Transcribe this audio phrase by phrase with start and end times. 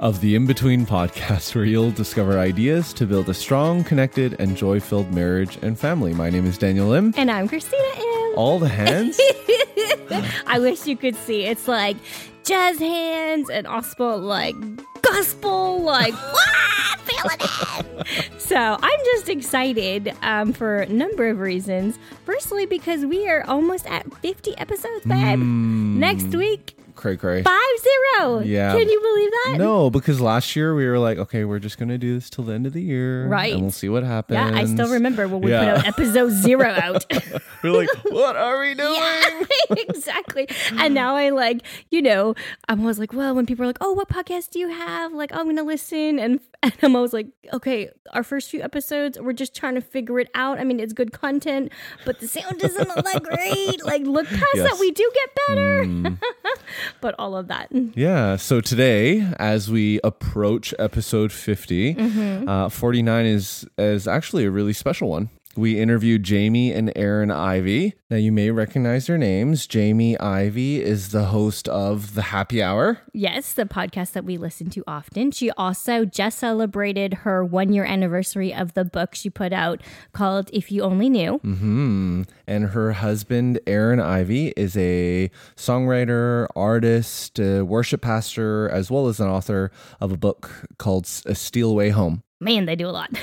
[0.00, 4.80] Of the IMbetween podcast, where you'll discover ideas to build a strong, connected, and joy
[4.80, 6.12] filled marriage and family.
[6.12, 7.14] My name is Daniel Im.
[7.16, 8.32] And I'm Christina Im.
[8.36, 9.20] All the hands?
[10.46, 11.44] I wish you could see.
[11.44, 11.96] It's like
[12.44, 14.56] jazz hands and also like
[15.02, 17.00] gospel, like what?
[17.00, 18.40] Feeling it.
[18.40, 21.98] So I'm just excited um, for a number of reasons.
[22.24, 25.38] Firstly, because we are almost at 50 episodes, babe.
[25.38, 27.42] Next week, Cray cray.
[27.42, 28.38] five zero.
[28.40, 28.70] Yeah.
[28.78, 29.54] Can you believe that?
[29.58, 32.44] No, because last year we were like, okay, we're just going to do this till
[32.44, 33.26] the end of the year.
[33.26, 33.52] Right.
[33.54, 34.36] And we'll see what happens.
[34.36, 35.74] Yeah, I still remember when we Yeah.
[35.74, 37.04] put out episode zero out.
[37.64, 38.94] We're like, what are we doing?
[38.94, 39.44] Yeah,
[39.88, 40.48] exactly.
[40.74, 42.34] And now I like, you know,
[42.68, 45.12] I'm always like, well, when people are like, oh, what podcast do you have?
[45.12, 49.18] Like, oh, I'm gonna listen, and and I'm always like, okay, our first few episodes,
[49.20, 50.58] we're just trying to figure it out.
[50.60, 51.72] I mean, it's good content,
[52.04, 53.84] but the sound isn't all that great.
[53.84, 54.70] Like, look past Yes.
[54.70, 56.16] that, we do get better.
[57.00, 58.36] but all of that, Yeah.
[58.36, 62.48] So today, as we approach episode 50, Mm-hmm.
[62.48, 65.30] uh, 49 is is actually a really special one.
[65.54, 67.94] We interviewed Jamie and Aaron Ivey.
[68.08, 69.66] Now, you may recognize their names.
[69.66, 72.98] Jamie Ivey is the host of The Happy Hour.
[73.12, 75.30] yes, the podcast that we listen to often.
[75.30, 79.82] She also just celebrated her one year anniversary of the book she put out
[80.12, 82.22] called "If You Only Knew." Hmm.
[82.46, 89.28] And her husband, Aaron Ivey, is a songwriter, artist, worship pastor, as well as an
[89.28, 89.70] author
[90.00, 92.22] of a book called A Steal Away Home.
[92.42, 93.10] Man, they do a lot.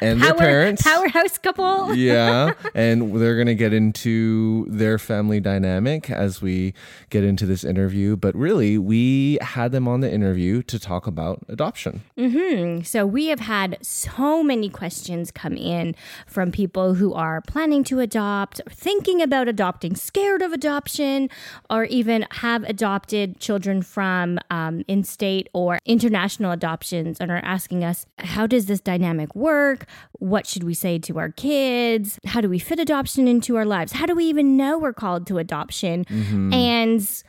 [0.00, 0.82] And their Power- parents.
[0.82, 1.94] powerhouse couple.
[1.94, 6.72] yeah, and they're going to get into their family dynamic as we
[7.10, 8.16] get into this interview.
[8.16, 12.02] But really, we had them on the interview to talk about adoption.
[12.18, 12.82] Hmm.
[12.82, 15.94] So we have had so many questions come in
[16.26, 21.28] from people who are planning to adopt, thinking about adopting, scared of adoption,
[21.68, 28.04] or even have adopted children from um, in-state or international adoptions, and are asking us,
[28.18, 29.86] how does this dynamic work?
[30.18, 32.20] What should we say to our kids?
[32.26, 33.92] How do we fit adoption into our lives?
[33.92, 36.04] How do we even know we're called to adoption?
[36.04, 36.52] Mm-hmm.
[36.52, 37.22] And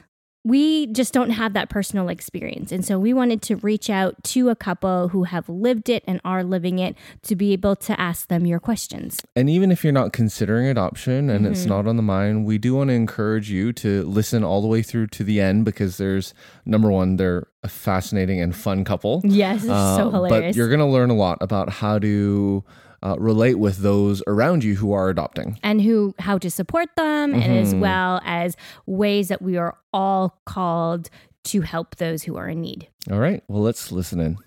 [0.48, 2.72] we just don't have that personal experience.
[2.72, 6.22] And so we wanted to reach out to a couple who have lived it and
[6.24, 9.20] are living it to be able to ask them your questions.
[9.36, 12.76] And even if you're not considering adoption and it's not on the mind, we do
[12.76, 16.34] want to encourage you to listen all the way through to the end because there's
[16.66, 19.22] number one, they're a fascinating and fun couple.
[19.26, 20.54] Yes, it's Uh, so hilarious.
[20.54, 22.64] But you're going to learn a lot about how to
[23.04, 25.60] uh, relate with those around you who are adopting.
[25.64, 30.40] and who how to support them and as well as ways that we are all
[30.46, 31.10] called
[31.46, 32.88] to help those who are in need.
[33.12, 33.44] All right.
[33.48, 34.38] Well, let's listen in.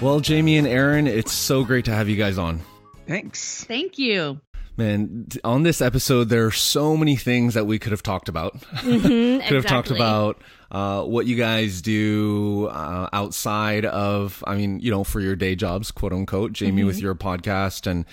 [0.00, 2.62] Well, Jamie and Aaron, it's so great to have you guys on.
[3.06, 3.64] Thanks.
[3.64, 4.40] Thank you.
[4.80, 8.54] Man, on this episode, there are so many things that we could have talked about.
[8.80, 14.80] Mm-hmm, could have talked about uh, what you guys do uh, outside of, I mean,
[14.80, 16.54] you know, for your day jobs, quote unquote.
[16.54, 18.06] Jamie with your podcast and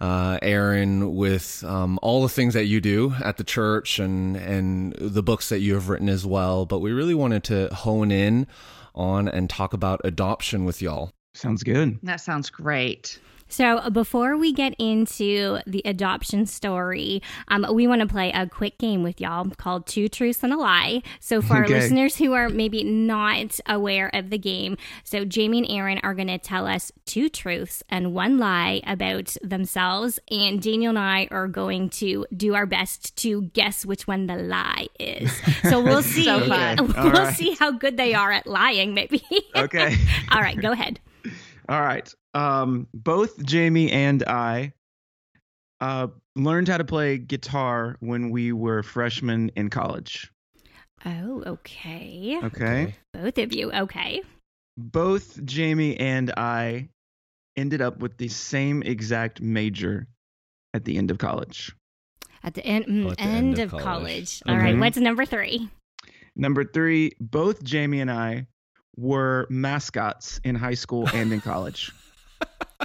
[0.00, 4.94] uh, Aaron with um, all the things that you do at the church and and
[5.00, 6.64] the books that you have written as well.
[6.64, 8.46] But we really wanted to hone in
[8.94, 11.10] on and talk about adoption with y'all.
[11.32, 11.98] Sounds good.
[12.04, 13.18] That sounds great.
[13.54, 18.48] So, uh, before we get into the adoption story, um, we want to play a
[18.48, 21.02] quick game with y'all called Two Truths and a Lie.
[21.20, 25.70] So, for our listeners who are maybe not aware of the game, so Jamie and
[25.70, 30.90] Aaron are going to tell us two truths and one lie about themselves, and Daniel
[30.90, 35.30] and I are going to do our best to guess which one the lie is.
[35.62, 36.24] So, we'll see.
[36.24, 36.34] So.
[37.04, 37.36] We'll right.
[37.36, 39.22] see how good they are at lying, maybe.
[39.54, 39.96] Okay.
[40.32, 40.98] All right, go ahead.
[41.68, 42.12] All right.
[42.34, 44.72] Um, both Jamie and I
[45.80, 50.30] uh, learned how to play guitar when we were freshmen in college.
[51.06, 52.38] Oh, okay.
[52.42, 52.94] Okay.
[53.12, 53.72] Both of you.
[53.72, 54.22] Okay.
[54.76, 56.88] Both Jamie and I
[57.56, 60.08] ended up with the same exact major
[60.72, 61.72] at the end of college.
[62.42, 63.84] At the end, mm, Oh, at the end, end of of college.
[63.84, 64.42] college.
[64.46, 64.74] All right.
[64.74, 64.80] Mhm.
[64.80, 65.68] What's number three?
[66.34, 68.48] Number three, both Jamie and I
[68.96, 71.92] were mascots in high school and in college.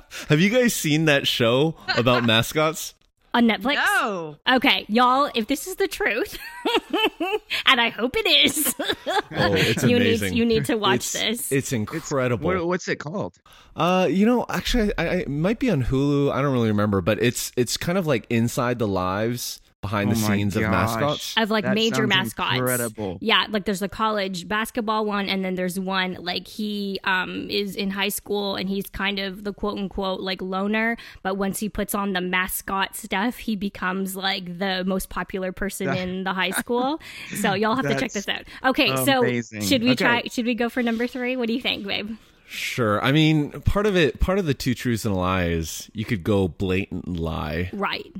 [0.29, 2.93] Have you guys seen that show about mascots?
[3.33, 3.75] On Netflix?
[3.75, 4.37] No.
[4.55, 6.35] Okay, y'all, if this is the truth,
[7.67, 8.73] and I hope it is,
[9.07, 10.31] Oh, it's you amazing.
[10.31, 11.51] need you need to watch It's- this.
[11.51, 12.43] It's incredible.
[12.43, 13.37] What, what's it called?
[13.75, 16.31] Uh, you know, actually, I, I it might be on Hulu.
[16.31, 20.13] I don't really remember, but it's it's kind of like inside the lives behind Oh
[20.13, 21.33] the my scenes of mascots.
[21.37, 22.55] of like That major mascots.
[22.57, 23.17] incredible.
[23.21, 27.75] Yeah, like there's a college basketball one, and then there's one like he um is
[27.75, 31.69] in high school and he's kind of the quote unquote like loner, but once he
[31.69, 36.51] puts on the mascot stuff, he becomes like the most popular person in the high
[36.51, 36.99] school.
[37.41, 38.43] So y'all have to check this out.
[38.65, 39.61] Okay, amazing.
[39.61, 40.03] so should we Okay.
[40.03, 40.23] try?
[40.29, 41.37] Should we go for number three?
[41.37, 42.17] What do you think, babe?
[42.51, 42.99] Sure.
[43.03, 46.03] I mean, part of it, part of the two truths and a lie is you
[46.03, 48.11] could go blatant lie, Right.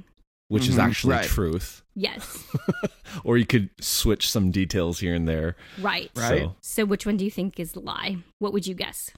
[0.50, 1.26] Which is Mhm, actually right.
[1.26, 2.44] truth, Yes.
[3.24, 5.56] or you could switch some details here and there.
[5.80, 6.12] Right.
[6.16, 6.40] Right.
[6.40, 8.18] So, So which one do you think is the lie?
[8.40, 9.12] What would you guess?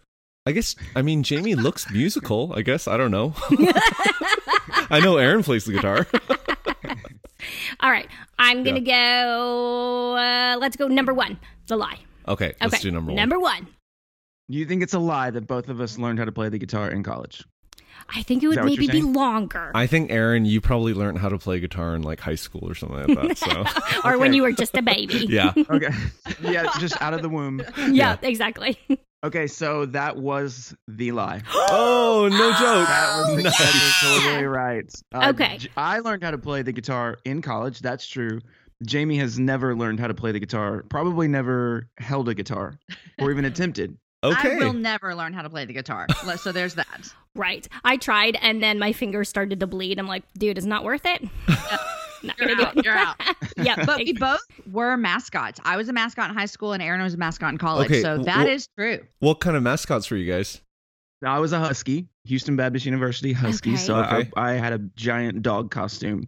[0.45, 0.75] I guess.
[0.95, 2.51] I mean, Jamie looks musical.
[2.55, 3.33] I guess I don't know.
[4.89, 6.07] I know Aaron plays the guitar.
[7.79, 8.07] All right.
[8.39, 11.39] I'm going to go uh, let's go number 1.
[11.67, 11.99] The lie.
[12.27, 12.81] Okay, let's okay.
[12.83, 13.15] do number one.
[13.17, 13.67] Number 1.
[14.47, 16.89] You think it's a lie that both of us learned how to play the guitar
[16.91, 17.43] in college?
[18.13, 19.71] I think it would maybe be longer.
[19.73, 22.75] I think Aaron, you probably learned how to play guitar in like high school or
[22.75, 23.37] something like that.
[23.37, 23.65] So
[24.09, 25.25] or when you were just a baby.
[25.29, 25.53] yeah.
[25.69, 25.89] Okay.
[26.41, 27.61] yeah, just out of the womb.
[27.89, 28.77] yeah, exactly.
[29.23, 31.41] Okay, so that was the lie.
[31.73, 32.87] Oh, no joke.
[32.87, 33.57] That was Nice.
[33.57, 34.91] that is totally right.
[35.13, 35.57] Uh, Okay.
[35.59, 37.79] J- I learned how to play the guitar in college.
[37.79, 38.41] That's true.
[38.85, 40.83] Jamie has never learned how to play the guitar.
[40.89, 42.77] Probably never held a guitar
[43.19, 43.97] or even attempted.
[44.23, 44.53] Okay.
[44.53, 46.07] I will never learn how to play the guitar.
[46.37, 47.11] So there's that.
[47.35, 47.67] right.
[47.83, 49.97] I tried and then my fingers started to bleed.
[49.99, 51.23] I'm like, dude, it's not worth it.
[52.23, 52.73] not You're going to out.
[52.75, 52.85] do it.
[52.85, 53.15] You're out.
[53.57, 53.83] yeah.
[53.85, 54.41] But we both
[54.71, 55.59] were mascots.
[55.65, 57.87] I was a mascot in high school, and Aaron was a mascot in college.
[57.87, 58.99] Okay, So w- that wh- is true.
[59.19, 60.61] What kind of mascots were you guys?
[61.25, 63.71] I was a Husky, Houston Baptist University Husky.
[63.71, 63.77] Okay.
[63.77, 64.29] So Okay.
[64.35, 66.27] I, I had a giant dog costume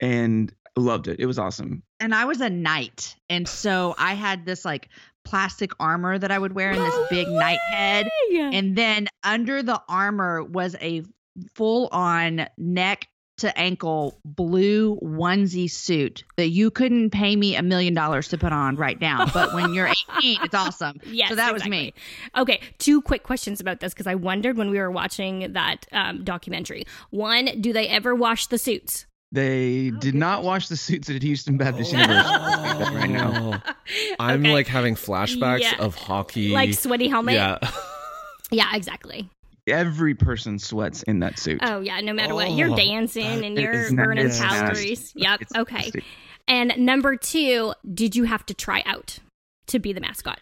[0.00, 1.20] and loved it.
[1.20, 1.82] It was awesome.
[2.00, 4.88] And I was a knight, and so I had this like
[5.24, 8.08] plastic armor that I would wear and this big knight head.
[8.52, 11.02] And then under the armor was a
[11.54, 13.08] full on neck
[13.38, 18.52] to ankle blue onesie suit that you couldn't pay me a million dollars to put
[18.52, 19.26] on right now.
[19.32, 19.88] But when you're
[20.18, 20.98] 18, it's awesome.
[21.06, 21.94] Yes, so that was me.
[22.36, 26.24] Okay, two quick questions about this because I wondered when we were watching that um,
[26.24, 26.84] documentary.
[27.10, 29.06] One, do they ever wash the suits?
[29.32, 32.28] They did not wash the suits at Houston Baptist University.
[32.28, 33.62] I'll tell you that right now.
[33.66, 33.72] Oh.
[34.20, 34.52] I'm Okay.
[34.52, 35.76] like having flashbacks Yeah.
[35.78, 36.50] of hockey.
[36.50, 37.34] Like sweaty helmet?
[37.34, 37.58] Yeah.
[38.54, 39.30] Yeah, exactly.
[39.66, 41.60] Every person sweats in that suit.
[41.62, 44.44] Oh yeah, no matter what, you're Oh, dancing and you're is na- burning nasty.
[44.46, 45.12] calories.
[45.16, 45.40] Yep.
[45.40, 45.76] It's okay.
[45.76, 46.04] nasty.
[46.46, 49.20] And number two, did you have to try out
[49.68, 50.38] to be the mascot?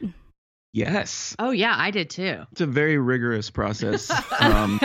[0.73, 1.37] Yes.
[1.39, 2.43] Oh, yeah, I did too.
[2.51, 4.11] It's a very rigorous process.
[4.41, 4.81] Um,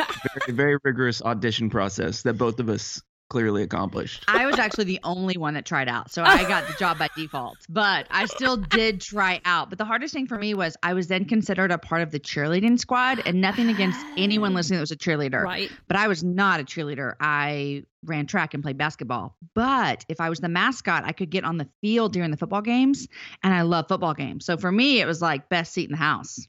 [0.45, 4.23] very, very rigorous audition process that both of us clearly accomplished.
[4.27, 6.11] I was actually the only one that tried out.
[6.11, 9.69] So I got the job by default, but I still did try out.
[9.69, 12.19] But the hardest thing for me was I was then considered a part of the
[12.19, 15.43] cheerleading squad and nothing against anyone listening that was a cheerleader.
[15.43, 15.71] Right.
[15.87, 17.15] But I was not a cheerleader.
[17.19, 19.35] I ran track and played basketball.
[19.53, 22.61] But if I was the mascot, I could get on the field during the football
[22.61, 23.07] games
[23.43, 24.45] and I love football games.
[24.45, 26.47] So for me, it was like best seat in the house.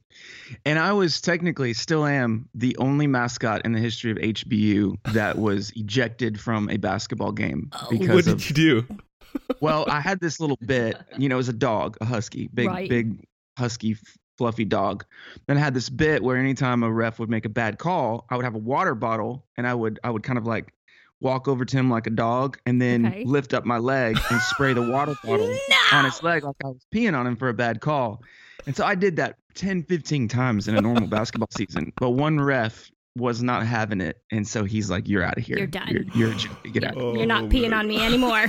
[0.64, 5.38] And I was technically, still am, the only mascot in the history of HBU that
[5.38, 7.86] was ejected from a basketball game Oh.
[7.91, 8.39] because what of.
[8.39, 8.98] did you do?
[9.60, 10.96] well, I had this little bit.
[11.19, 12.89] You know, it was a dog, a husky, big, Right.
[12.89, 13.25] big,
[13.58, 13.96] husky,
[14.39, 15.05] fluffy dog.
[15.46, 18.36] Then I had this bit where anytime a ref would make a bad call, I
[18.36, 20.72] would have a water bottle and I would, I would kind of like
[21.20, 23.25] walk over to him like a dog and then Okay.
[23.25, 25.77] lift up my leg and spray the water bottle No.
[25.99, 28.23] on his leg like I was peeing on him for a bad call.
[28.67, 31.93] And so I did that 10, 15 times in a normal basketball season.
[31.99, 34.20] But one ref was not having it.
[34.31, 35.56] And so he's like, You're out of here.
[35.58, 35.89] You're done.
[35.89, 36.63] You're, you're a joke.
[36.73, 36.94] Get out.
[36.96, 38.46] Oh, You're not oh, peeing on me anymore.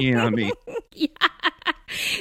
[0.00, 0.52] You know what I
[0.92, 1.08] yeah.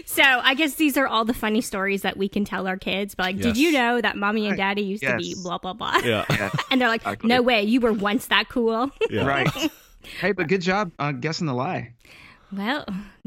[0.05, 3.15] So I guess these are all the funny stories that we can tell our kids.
[3.15, 5.97] But like, did you know that mommy and daddy used to be blah blah blah?
[6.03, 6.25] Yeah.
[6.29, 6.49] Yeah.
[6.71, 7.27] And they're like, Exactly.
[7.29, 8.89] no way, you were once that cool.
[9.09, 9.25] Yeah.
[9.27, 9.49] Right.
[10.21, 11.93] Hey, but good job uh, guessing the lie.
[12.55, 12.85] well,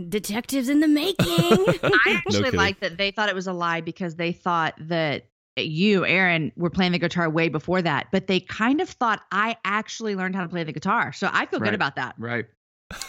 [0.08, 1.16] detectives in the making.
[1.82, 2.58] I actually kidding.
[2.58, 6.70] like that they thought it was a lie because they thought that you, Aaron, were
[6.70, 10.42] playing the guitar way before that, but they kind of thought I actually learned how
[10.44, 11.12] to play the guitar.
[11.12, 11.66] So I feel Right.
[11.68, 12.14] good about that.
[12.18, 12.46] Right.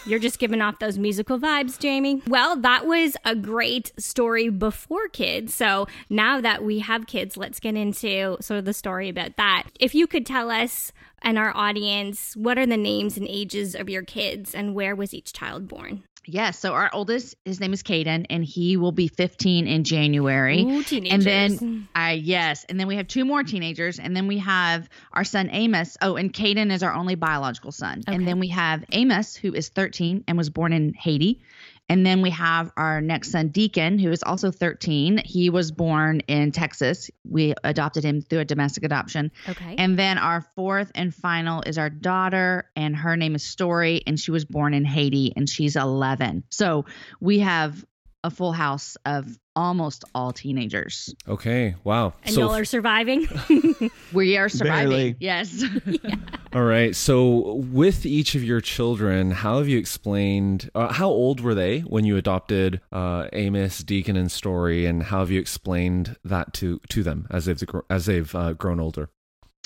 [0.06, 2.22] You're just giving off those musical vibes, Jamie.
[2.26, 5.54] Well, that was a great story before kids.
[5.54, 9.64] So now that we have kids, let's get into sort of the story about that.
[9.80, 13.88] If you could tell us and our audience what are the names and ages of
[13.88, 16.04] your kids and where was each child born?
[16.26, 16.58] Yes.
[16.58, 20.62] So our oldest, his name is Caden, and he will be 15 in January.
[20.62, 21.12] Ooh, teenagers.
[21.12, 24.88] And then I yes, and then we have two more teenagers, and then we have
[25.12, 25.96] our son Amos.
[26.00, 28.02] Oh, and Caden is our only biological son.
[28.06, 28.14] Okay.
[28.14, 31.40] And then we have Amos, who is 13 and was born in Haiti.
[31.88, 35.20] And then we have our next son Deacon, who is also 13.
[35.24, 37.10] He was born in Texas.
[37.28, 39.32] We adopted him through a domestic adoption.
[39.48, 39.74] okay.
[39.76, 44.18] And then our fourth and final is our daughter, and her name is Story, and
[44.18, 46.44] she was born in Haiti, and she's 11.
[46.50, 46.86] So
[47.20, 47.84] we have
[48.22, 51.14] a full house of almost all teenagers.
[51.28, 51.74] Okay.
[51.84, 52.14] Wow.
[52.24, 53.28] and so y'all are surviving.
[54.12, 54.90] We are surviving.
[54.90, 55.16] Barely.
[55.18, 55.64] Yes.
[56.54, 56.94] All right.
[56.94, 60.70] So, with each of your children, how have you explained?
[60.74, 65.18] Uh, how old were they when you adopted uh, Amos, Deacon, and Story, and how
[65.18, 69.10] have you explained that to to them as they've as they've uh, grown older?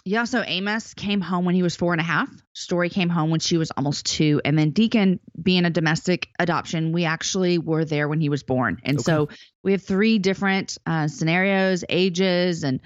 [0.09, 0.25] Yeah.
[0.25, 2.31] So Amos came home when he was four and a half.
[2.55, 4.41] Story came home when she was almost two.
[4.43, 8.79] And then Deacon, being a domestic adoption, we actually were there when he was born.
[8.85, 9.29] And so
[9.63, 12.81] we have three different uh, scenarios, ages, and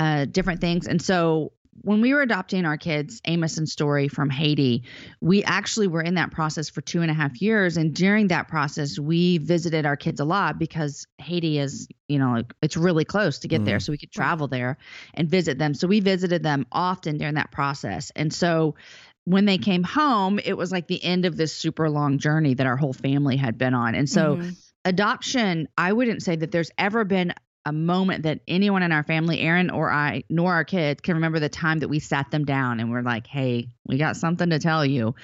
[0.00, 0.88] uh, different things.
[0.88, 1.52] And so
[1.82, 4.84] when we were adopting our kids, Amos and Story from Haiti,
[5.20, 7.76] we actually were in that process for two and a half years.
[7.76, 12.32] And during that process, we visited our kids a lot because Haiti is, you know,
[12.32, 13.80] like, it's really close to get there.
[13.80, 14.78] So we could travel there
[15.14, 15.74] and visit them.
[15.74, 18.10] So we visited them often during that process.
[18.14, 18.76] And so
[19.24, 22.66] when they came home, it was like the end of this super long journey that
[22.66, 23.94] our whole family had been on.
[23.94, 24.56] And so Mhm.
[24.84, 27.32] adoption, I wouldn't say that there's ever been
[27.66, 31.40] a moment that anyone in our family, Aaron or I, nor our kids, can remember
[31.40, 34.58] the time that we sat them down and we're like, "Hey, we got something to
[34.58, 35.14] tell you.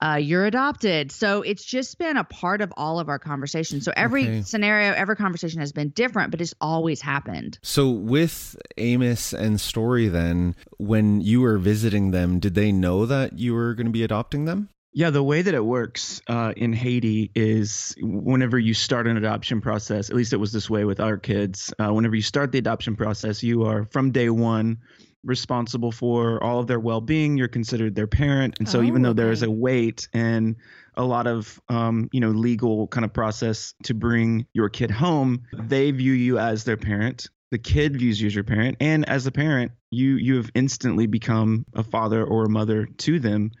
[0.00, 3.84] Uh, you're adopted." So it's just been a part of all of our conversations.
[3.84, 4.42] So every Okay.
[4.42, 7.58] scenario, every conversation has been different, but it's always happened.
[7.62, 13.38] So, with Amos and Story, then, when you were visiting them, did they know that
[13.38, 14.68] you were going to be adopting them?
[14.92, 19.60] Yeah, the way that it works uh, in Haiti is whenever you start an adoption
[19.60, 21.72] process, at least it was this way with our kids.
[21.78, 24.78] Uh, whenever you start the adoption process, you are from day one
[25.24, 27.36] responsible for all of their well being.
[27.36, 28.58] You're considered their parent.
[28.58, 30.56] And so, Oh, even though there is a wait and
[30.94, 35.42] a lot of um, you know legal kind of process to bring your kid home,
[35.52, 37.28] they view you as their parent.
[37.50, 41.06] The kid views you as your parent, and as a parent, you you have instantly
[41.06, 43.52] become a father or a mother to them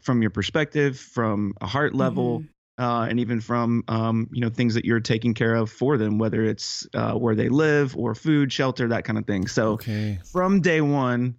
[0.00, 2.42] from your perspective, from a heart level,
[2.78, 6.18] uh, and even from um, you know things that you're taking care of for them,
[6.18, 9.46] whether it's uh, where they live or food, shelter, that kind of thing.
[9.46, 10.18] So Okay.
[10.32, 11.36] from day one,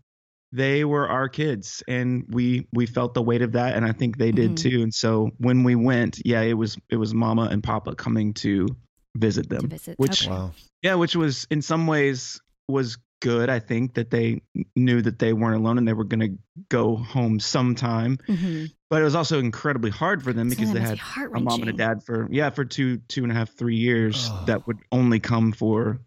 [0.51, 4.17] they were our kids, and we we felt the weight of that, and I think
[4.17, 4.57] they did Mhm.
[4.57, 4.81] too.
[4.83, 8.67] And so when we went, yeah, it was it was Mama and Papa coming to
[9.15, 9.99] visit them, To visit.
[9.99, 10.31] which Okay.
[10.31, 10.51] Wow.
[10.83, 13.49] yeah, which was in some ways was good.
[13.49, 14.41] I think that they
[14.75, 16.37] knew that they weren't alone and they were going to
[16.69, 18.17] go home sometime.
[18.27, 18.71] Mhm.
[18.89, 21.69] But it was also incredibly hard for them because that they had a mom and
[21.69, 24.43] a dad for yeah for two two and a half three years Oh.
[24.47, 25.99] that would only come for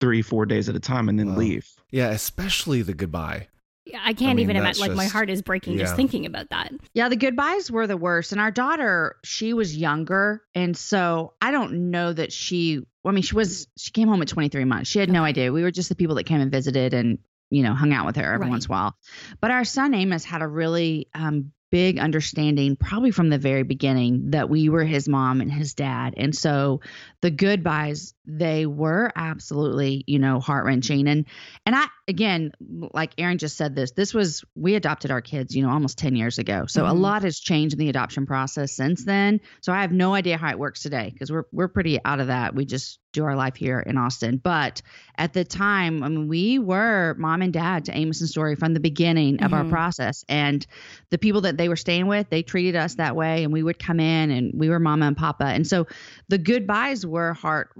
[0.00, 1.38] three four days at a time and then Wow.
[1.38, 1.66] leave.
[1.90, 3.48] Yeah, especially the goodbye.
[3.86, 4.80] Yeah, I can't I mean, even imagine.
[4.80, 6.72] Like my heart is breaking just thinking about that.
[6.92, 8.32] Yeah, the goodbyes were the worst.
[8.32, 10.42] And our daughter, she was younger.
[10.56, 14.28] And so I don't know that she, I mean, she was, she came home at
[14.28, 14.90] 23 months.
[14.90, 15.52] She had no idea.
[15.52, 17.18] We were just the people that came and visited and,
[17.50, 18.50] you know, hung out with her every Right.
[18.50, 18.96] once in a while.
[19.40, 24.30] But our son Amos had a really um, big understanding, probably from the very beginning,
[24.32, 26.14] that we were his mom and his dad.
[26.16, 26.80] And so
[27.22, 31.06] the goodbyes, they were absolutely, you know, heart wrenching.
[31.08, 31.26] And,
[31.64, 32.52] and I, again,
[32.92, 36.16] like Aaron just said this, this was, we adopted our kids, you know, almost 10
[36.16, 36.66] years ago.
[36.66, 37.00] So a Mhm.
[37.00, 39.40] lot has changed in the adoption process since then.
[39.60, 42.26] So I have no idea how it works today because we're, we're pretty out of
[42.28, 42.54] that.
[42.54, 44.36] We just do our life here in Austin.
[44.36, 44.82] But
[45.16, 48.74] at the time, I mean, we were mom and dad to Amos and Story from
[48.74, 49.70] the beginning of our Mhm.
[49.70, 50.24] process.
[50.28, 50.66] And
[51.10, 53.44] the people that they were staying with, they treated us that way.
[53.44, 55.44] And we would come in and we were mama and papa.
[55.46, 55.86] And so
[56.28, 57.70] the goodbyes were heart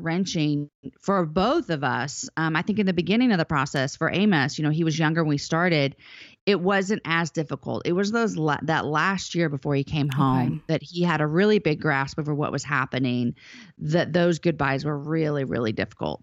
[1.01, 2.29] for both of us.
[2.37, 4.99] Um, I think in the beginning of the process for Amos, you know, he was
[4.99, 5.97] younger when we started.
[6.45, 7.83] It wasn't as difficult.
[7.87, 11.27] It was those la- that last year before he came home that he had a
[11.27, 13.35] really big grasp over what was happening.
[13.79, 16.23] That those goodbyes were really, really difficult.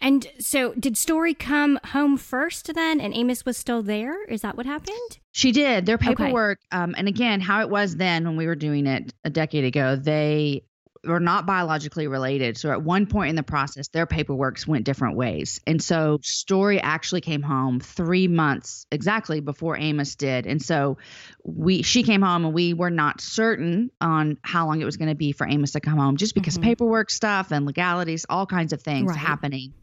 [0.00, 4.24] And so, did Story come home first then, and Amos was still there?
[4.24, 5.18] Is that what happened?
[5.32, 6.14] She did their Okay.
[6.14, 9.64] paperwork, um, and again, how it was then when we were doing it a decade
[9.64, 10.64] ago, they
[11.04, 12.56] were not biologically related.
[12.56, 16.80] So at one point in the process, their paperworks went different ways, and so Story
[16.80, 20.98] actually came home three months exactly before Amos did, and so
[21.44, 25.08] we she came home and we were not certain on how long it was going
[25.08, 26.62] to be for Amos to come home, just because Mhm.
[26.62, 29.18] paperwork stuff and legalities, all kinds of things Right.
[29.18, 29.74] happening.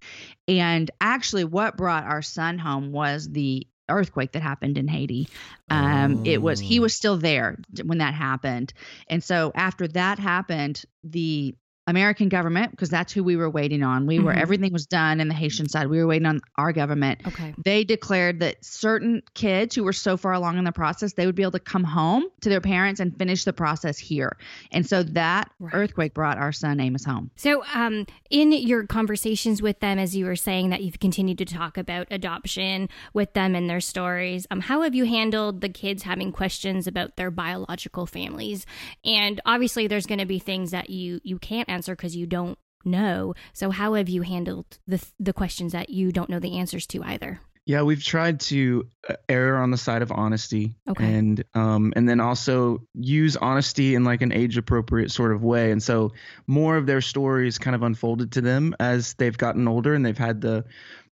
[0.47, 5.27] And actually, what brought our son home was the earthquake that happened in Haiti.
[5.69, 6.83] Um, It was he Oh.
[6.83, 8.73] was still there when that happened,
[9.07, 11.55] and so after that happened, the
[11.87, 14.07] American government, because that's who we were waiting on.
[14.07, 14.41] We were Mhm.
[14.41, 15.87] everything was done in the Haitian side.
[15.87, 17.21] We were waiting on our government.
[17.27, 17.53] Okay.
[17.63, 21.35] They declared that certain kids who were so far along in the process, they would
[21.35, 24.35] be able to come home to their parents and finish the process here.
[24.71, 25.73] And so that Right.
[25.75, 27.29] earthquake brought our son Amos home.
[27.35, 31.45] So, um, in your conversations with them, as you were saying that you've continued to
[31.45, 36.01] talk about adoption with them and their stories, um, how have you handled the kids
[36.03, 38.65] having questions about their biological families?
[39.03, 42.57] And obviously, there's going to be things that you you can't answer because you don't
[42.83, 43.33] know.
[43.53, 47.03] So, how have you handled the the questions that you don't know the answers to
[47.03, 47.39] either?
[47.67, 51.03] Yeah, we've tried to uh, err on the side of honesty, Okay.
[51.15, 55.71] and um, and then also use honesty in like an age appropriate sort of way.
[55.71, 56.11] And so
[56.45, 60.15] more of their stories kind of unfolded to them as they've gotten older and they've
[60.17, 60.63] had the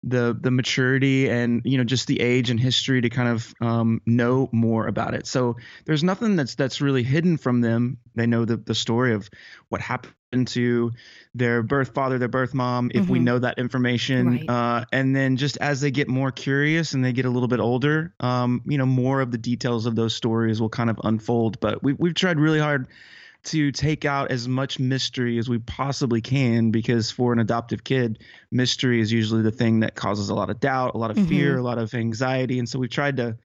[0.05, 3.99] the the maturity and you know just the age and history to kind of um,
[4.05, 5.25] know more about it.
[5.25, 5.55] So
[5.85, 7.97] there's nothing that's that's really hidden from them.
[8.13, 9.27] They know the the story of
[9.69, 10.91] what happened to
[11.35, 13.23] their birth father, their birth mom, if we Mhm.
[13.23, 14.27] know that information.
[14.27, 14.49] Right.
[14.49, 17.59] Uh, and then just as they get more curious and they get a little bit
[17.59, 21.59] older, um, you know, more of the details of those stories will kind of unfold.
[21.59, 22.87] But we, we've tried really hard
[23.45, 28.19] to take out as much mystery as we possibly can because for an adoptive kid,
[28.51, 31.57] mystery is usually the thing that causes a lot of doubt, a lot of fear,
[31.57, 32.57] a lot of anxiety.
[32.59, 33.35] And so we've tried to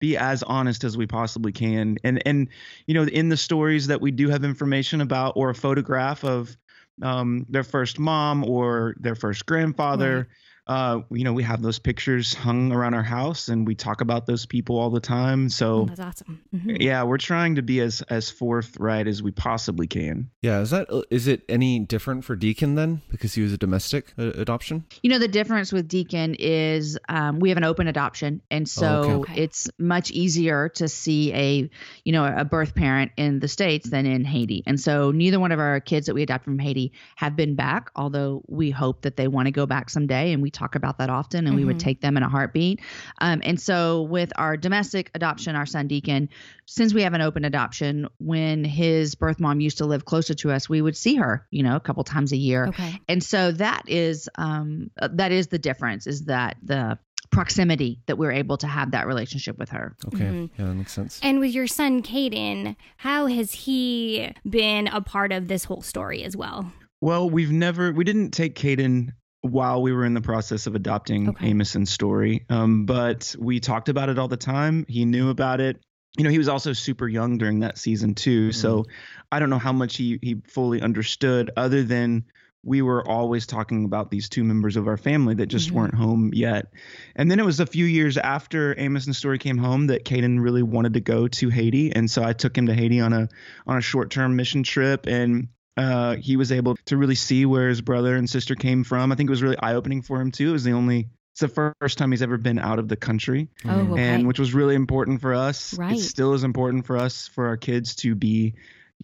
[0.00, 1.98] be as honest as we possibly can.
[2.04, 2.48] And and
[2.86, 6.56] you know, in the stories that we do have information about or a photograph of
[7.02, 10.28] um, their first mom or their first grandfather.
[10.68, 14.26] Uh, you know, we have those pictures hung around our house, and we talk about
[14.26, 15.46] those people all the time.
[15.46, 16.40] Oh, So, that's awesome.
[16.54, 16.76] Mhm.
[16.80, 20.28] yeah, we're trying to be as as forthright as we possibly can.
[20.42, 24.12] Yeah, is that is it any different for Deacon then because he was a domestic
[24.18, 24.84] uh, adoption?
[25.02, 28.42] You know, the difference with Deacon is um, we have an open adoption.
[28.50, 29.32] And so Oh, okay.
[29.32, 29.42] Okay.
[29.42, 31.70] it's much easier to see a,
[32.04, 34.62] you know, a birth parent in the States than in Haiti.
[34.66, 37.90] And so neither one of our kids that we adopted from Haiti have been back,
[37.96, 40.32] although we hope that they want to go back someday.
[40.32, 41.80] And we talk about that often and we would Mhm.
[41.80, 42.80] take them in a heartbeat.
[43.20, 46.28] Um, and so with our domestic adoption, our son Deacon,
[46.66, 50.50] since we have an open adoption, when his birth mom used to live closer to
[50.50, 53.00] us, we would see her, you know, a couple times a year Okay.
[53.08, 56.98] and so that is um uh, that is the difference is that the
[57.30, 60.50] proximity that we're able to have that relationship with her Okay, Mhm.
[60.58, 61.20] yeah, that makes sense.
[61.22, 66.24] And with your son, Caden, how has he been a part of this whole story
[66.24, 66.72] as well?
[67.00, 69.10] Well, we've never we didn't take Caden
[69.42, 71.46] while we were in the process of adopting Okay.
[71.48, 74.84] Amos and Story, um, but we talked about it all the time.
[74.88, 75.80] He knew about it.
[76.16, 78.86] You know, he was also super young during that season too, so
[79.30, 82.24] I don't know how much he he fully understood, other than
[82.64, 85.72] we were always talking about these two members of our family that just Mhm.
[85.74, 86.66] weren't home yet.
[87.14, 90.40] And then it was a few years after Amos and story came home that Caden
[90.42, 93.28] really wanted to go to Haiti, and so I took him to Haiti on a
[93.68, 97.68] on a short term mission trip, and uh, he was able to really see where
[97.68, 99.12] his brother and sister came from.
[99.12, 100.50] I think it was really eye opening for him too.
[100.50, 103.48] It was the only it's the first time he's ever been out of the country,
[103.64, 104.02] Oh, okay.
[104.02, 105.78] and which was really important for us.
[105.78, 105.92] Right.
[105.96, 108.54] It still is important for us for our kids to be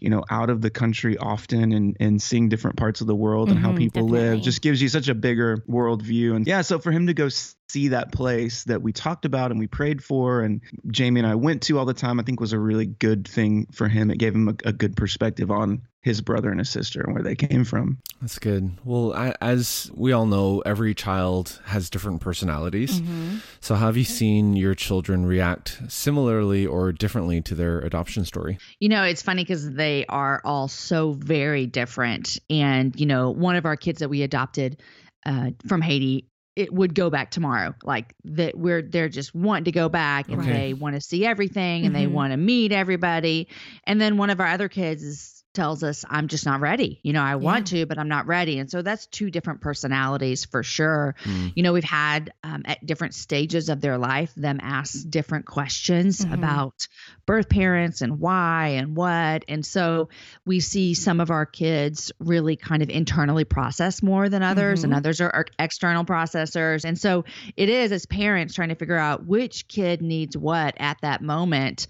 [0.01, 3.49] you know out of the country often and and seeing different parts of the world
[3.51, 4.31] and how Mhm, people definitely.
[4.31, 7.29] live just gives you such a bigger worldview and yeah so for him to go
[7.69, 11.35] see that place that we talked about and we prayed for and jamie and i
[11.35, 14.19] went to all the time i think was a really good thing for him it
[14.19, 17.35] gave him a, a good perspective on his brother and his sister and where they
[17.35, 18.73] came from That's good.
[18.85, 23.01] Well, I, as we all know, every child has different personalities.
[23.01, 23.41] Mhm.
[23.61, 28.59] So, have you seen your children react similarly or differently to their adoption story?
[28.81, 33.57] you know it's funny because they are all so very different and you know one
[33.57, 34.83] of our kids that we adopted
[35.25, 39.73] uh, from haiti it would go back tomorrow like that we're they're just wanting to
[39.73, 40.53] go back and Okay.
[40.53, 42.13] they want to see everything and they Mhm.
[42.13, 43.49] want to meet everybody
[43.85, 47.01] and then one of our other kids is tells us i'm just not ready.
[47.03, 48.59] You know i want to but i'm not ready.
[48.59, 51.15] And so that's two different personalities for sure.
[51.23, 51.49] Hmm.
[51.55, 56.25] you know we've had um, at different stages of their life them ask different questions
[56.25, 56.35] Mhm.
[56.35, 56.89] about
[57.27, 59.45] birth parents and why and what.
[59.49, 60.09] And so
[60.45, 64.93] we see some of our kids really kind of internally process more than others and
[64.93, 64.97] Mhm.
[64.97, 66.85] others are, are external processors.
[66.85, 67.25] And so
[67.57, 71.87] it is as parents trying to figure out which kid needs what at that moment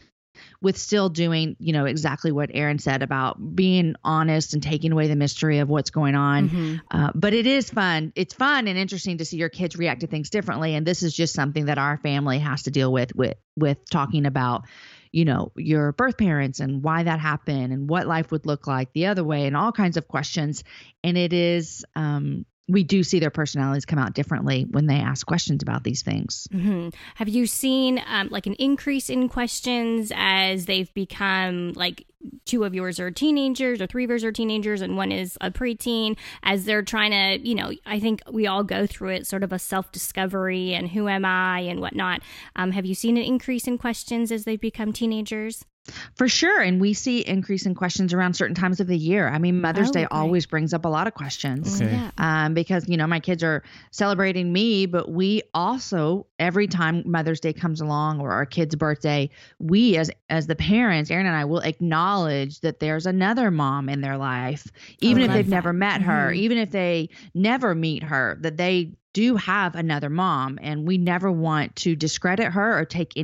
[0.61, 5.09] with still doing you know exactly what aaron said about being honest and taking away
[5.09, 6.81] the mystery of what's going on Mhm.
[6.91, 8.13] uh, but it is fun.
[8.15, 10.75] It's fun and interesting to see your kids react to things differently.
[10.75, 14.27] And this is just something that our family has to deal with with with talking
[14.27, 14.65] about,
[15.13, 18.93] you know, your birth parents and why that happened and what life would look like
[18.93, 20.65] the other way and all kinds of questions.
[21.03, 25.27] And it is um we do see their personalities come out differently when they ask
[25.27, 26.49] questions about these things.
[26.51, 32.07] hmm Have you seen um, like an increase in questions as they've become like
[32.47, 35.51] two of yours are teenagers or three of yours are teenagers and one is a
[35.51, 39.43] preteen as they're trying to, you know, I think we all go through it sort
[39.43, 42.23] of a self discovery and who am I and whatnot.
[42.57, 45.67] Um, have you seen an increase in questions as they become teenagers?
[46.15, 46.61] For sure.
[46.63, 49.29] And we see increase in questions around certain times of the year.
[49.29, 50.09] I mean, Mother's Oh, Day okay.
[50.17, 51.81] always brings up a lot of questions.
[51.81, 51.93] Okay.
[51.93, 52.11] Yeah.
[52.17, 57.41] Um, because you know my kids are celebrating me, but we also every time Mother's
[57.41, 61.45] Day comes along or our kid's birthday, we as as the parents, Aaron and I,
[61.45, 64.67] will acknowledge that there's another mom in their life,
[65.01, 65.51] even I if they've that.
[65.51, 66.37] never met her, Mhm.
[66.37, 71.31] even if they never meet her, that they do have another mom, and we never
[71.31, 73.17] want to discredit her or take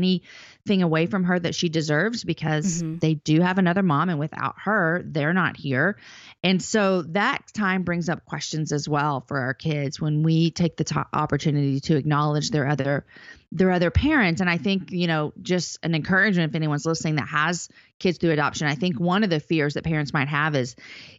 [0.66, 3.00] anything away from her that she deserves because Mhm.
[3.00, 5.96] they do have another mom, and without her, they're not here.
[6.42, 10.76] And so that time brings up questions as well for our kids when we take
[10.76, 13.04] the to- opportunity to acknowledge their other
[13.52, 17.28] their other parents and I think, you know, just an encouragement if anyone's listening that
[17.28, 18.68] has kids through adoption.
[18.68, 20.76] I think one of the fears that parents might have is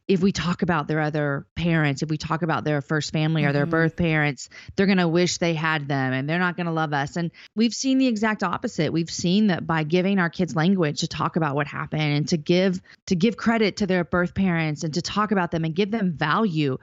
[0.08, 3.52] if we talk about their other parents, if we talk about their first family or
[3.52, 3.72] their Mhm.
[3.72, 6.94] birth parents, they're going to wish they had them and they're not going to love
[6.94, 7.18] us.
[7.18, 8.94] And we've seen the exact opposite.
[8.94, 12.38] We've seen that by giving our kids language to talk about what happened and to
[12.38, 15.92] give to give credit to their birth parents and to talk about them and give
[15.92, 16.78] them value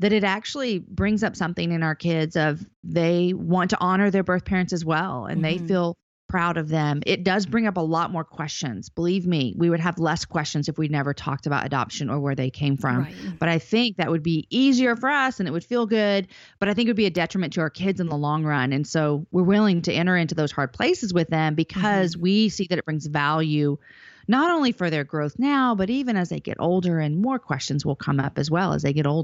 [0.00, 4.24] that it actually brings up something in our kids of they want to honor their
[4.24, 5.68] birth parents as well and they Mhm.
[5.68, 5.94] feel
[6.26, 7.00] proud of them.
[7.06, 8.88] It does bring up a lot more questions.
[8.88, 12.34] Believe me, we would have less questions if we never talked about adoption or where
[12.34, 13.00] they came from.
[13.00, 13.14] Right.
[13.38, 16.26] But I think that would be easier for us and it would feel good.
[16.58, 18.72] But I think it would be a detriment to our kids in the long run.
[18.72, 22.66] And so we're willing to enter into those hard places with them because we see
[22.68, 23.76] that it brings value
[24.26, 27.84] not only for their growth now, but even as they get older and more questions
[27.84, 29.23] will come up as well as they get older.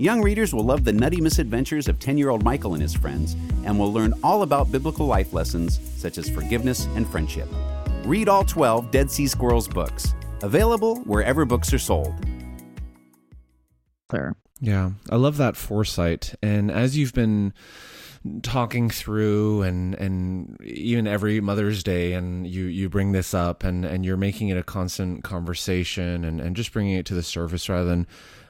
[0.00, 3.36] Young readers will love the nutty misadventures of 10 year old Michael and his friends
[3.64, 7.46] and will learn all about biblical life lessons such as forgiveness and friendship.
[8.06, 12.14] Read all 12 Dead Sea Squirrels books, available wherever books are sold.
[14.58, 16.34] Yeah, I love that foresight.
[16.42, 17.52] And as you've been
[18.42, 23.84] talking through and and even every Mother's Day and you you bring this up and
[23.84, 27.68] and you're making it a constant conversation and and just bringing it to the surface
[27.68, 28.06] rather than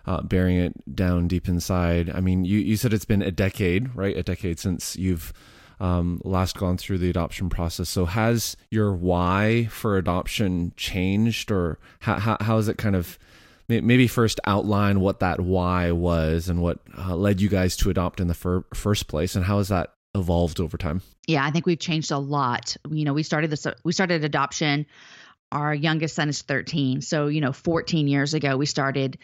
[0.07, 2.11] uh, it down deep inside.
[2.11, 4.17] I mean, you you said it's been a decade, right?
[4.17, 5.33] A decade since you've
[5.79, 7.89] um, last gone through the adoption process.
[7.89, 13.19] So has your why for adoption changed, or how how, how has it kind of
[13.69, 18.21] maybe first outline what that why was and what uh, led you guys to adopt
[18.21, 21.03] in the fir- first place, and how has that evolved over time?
[21.27, 22.77] Yeah, I think we've changed a lot.
[22.91, 24.87] You know, we started this we started adoption
[25.53, 27.01] our youngest son is 13.
[27.01, 29.19] So, you know, 14 years ago we started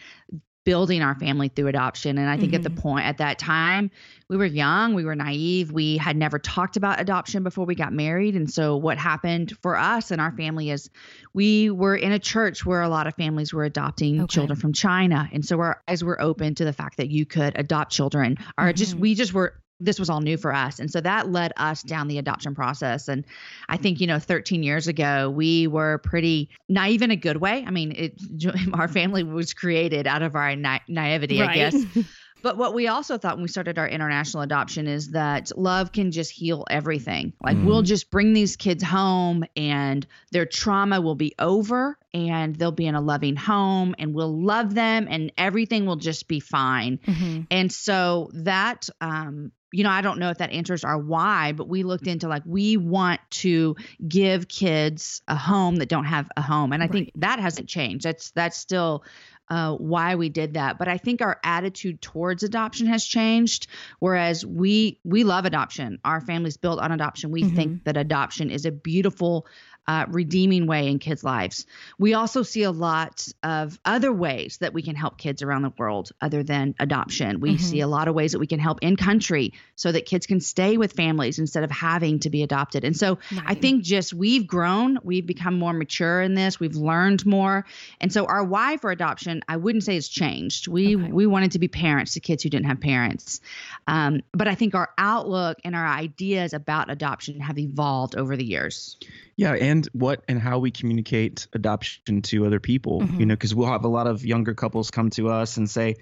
[0.67, 3.89] building our family through adoption and I think at the point at that time
[4.27, 7.93] we were young, we were naive, we had never talked about adoption before we got
[7.93, 10.89] married and so what happened for us and our family is
[11.33, 14.27] we were in a church where a lot of families were adopting Okay.
[14.33, 17.53] children from China and so our eyes were open to the fact that you could
[17.57, 18.35] adopt children.
[18.57, 18.99] Our just Mhm.
[18.99, 20.79] we just were this was all new for us.
[20.79, 23.07] And so that led us down the adoption process.
[23.07, 23.25] And
[23.69, 27.63] I think, you know, 13 years ago, we were pretty naive in a good way.
[27.65, 28.21] I mean, it,
[28.73, 31.75] our family was created out of our na- naivety, I guess.
[32.43, 36.11] But what we also thought when we started our international adoption is that love can
[36.11, 37.33] just heal everything.
[37.43, 42.71] Like we'll just bring these kids home and their trauma will be over and they'll
[42.71, 46.99] be in a loving home and we'll love them and everything will just be fine.
[47.05, 47.47] Mhm.
[47.49, 51.67] And so that, um, you know, I don't know if that answers our why, but
[51.67, 53.75] we looked into like we want to
[54.07, 58.05] give kids a home that don't have a home, and I think that hasn't changed.
[58.05, 59.03] That's that's still
[59.49, 60.77] uh, why we did that.
[60.77, 63.67] But I think our attitude towards adoption has changed.
[63.99, 67.31] Whereas we we love adoption, our family's built on adoption.
[67.31, 69.47] We think that adoption is a beautiful
[69.87, 71.65] uh, redeeming way in kids' lives.
[71.97, 75.71] We also see a lot of other ways that we can help kids around the
[75.77, 77.39] world other than adoption.
[77.39, 77.59] We Mhm.
[77.59, 80.39] see a lot of ways that we can help in country so that kids can
[80.41, 82.83] stay with families instead of having to be adopted.
[82.83, 87.25] And so I think just we've grown, we've become more mature in this, we've learned
[87.25, 87.65] more.
[88.01, 90.67] And so our why for adoption, I wouldn't say it's changed.
[90.67, 91.11] We Okay.
[91.11, 93.39] we wanted to be parents to kids who didn't have parents.
[93.87, 98.45] Um, but I think our outlook and our ideas about adoption have evolved over the
[98.45, 98.97] years.
[99.37, 103.01] Yeah, and what and how we communicate adoption to other people.
[103.01, 103.19] Mhm.
[103.19, 105.95] You know, because we'll have a lot of younger couples come to us and say,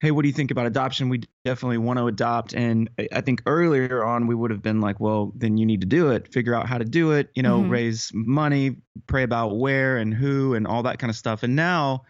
[0.00, 1.08] "Hey, what do you think about adoption?
[1.08, 5.00] We definitely want to adopt." And I- think earlier on we would have been like,
[5.00, 6.32] "Well, then you need to do it.
[6.32, 7.30] Figure out how to do it.
[7.34, 7.70] You know, Mhm.
[7.70, 8.76] raise money,
[9.08, 12.02] pray about where and who and all that kind of stuff." And now.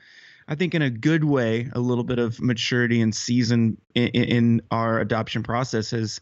[0.48, 4.62] I think in a good way, a little bit of maturity and season in, in
[4.72, 6.20] our adoption process has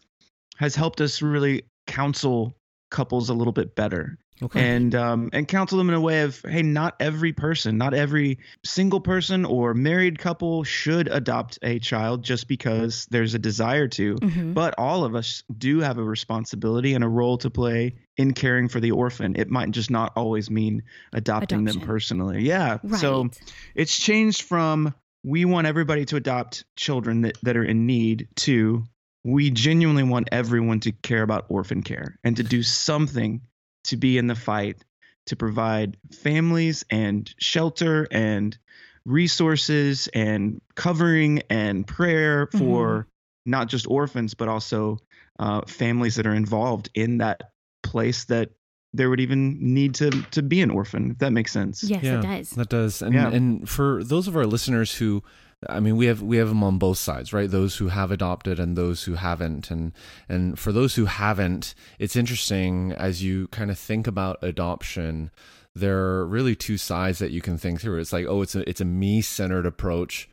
[0.57, 2.55] has helped us really counsel
[2.91, 4.61] couples a little bit better Okay.
[4.61, 8.39] and um, and counsel them in a way of hey not every person not every
[8.63, 14.15] single person or married couple should adopt a child just because there's a desire to
[14.15, 14.53] Mhm.
[14.53, 18.69] but all of us do have a responsibility and a role to play in caring
[18.69, 22.99] for the orphan it might just not always mean adopting them personally yeah Right.
[22.99, 23.29] so
[23.75, 28.83] it's changed from we want everybody to adopt children that, that are in need to
[29.25, 33.41] we genuinely want everyone to care about orphan care and to do something
[33.89, 34.83] to be in the fight
[35.27, 38.57] to provide families and shelter and
[39.05, 43.07] resources and covering and prayer for
[43.45, 44.97] not just orphans but also
[45.39, 47.51] uh, families that are involved in that
[47.83, 48.49] place that
[48.93, 52.19] there would even need to to be an orphan if that makes sense yes, yeah,
[52.19, 52.49] it does.
[52.51, 53.01] That does.
[53.01, 53.29] And Yeah.
[53.29, 55.23] and for those of our listeners who
[55.67, 57.49] I mean we have we have them on both sides, right?
[57.49, 59.69] Those who have adopted and those who haven't.
[59.71, 59.91] And
[60.29, 65.31] and for those who haven't, it's interesting as you kind of think about adoption,
[65.75, 67.99] there are really two sides that you can think through.
[67.99, 70.29] It's like, oh, it's a it's a me-centered approach.